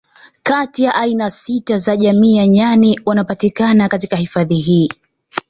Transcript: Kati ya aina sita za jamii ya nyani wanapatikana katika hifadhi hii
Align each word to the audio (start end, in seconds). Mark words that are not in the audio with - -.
Kati 0.43 0.83
ya 0.83 0.95
aina 0.95 1.29
sita 1.31 1.77
za 1.77 1.97
jamii 1.97 2.35
ya 2.35 2.47
nyani 2.47 2.99
wanapatikana 3.05 3.89
katika 3.89 4.15
hifadhi 4.15 4.55
hii 4.57 4.91